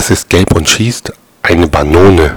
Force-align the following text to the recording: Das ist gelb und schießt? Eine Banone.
Das 0.00 0.08
ist 0.08 0.30
gelb 0.30 0.56
und 0.56 0.66
schießt? 0.66 1.12
Eine 1.42 1.68
Banone. 1.68 2.36